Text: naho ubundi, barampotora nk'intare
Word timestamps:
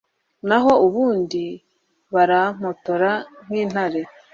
naho 0.47 0.71
ubundi, 0.85 1.43
barampotora 2.13 3.11
nk'intare 3.45 4.01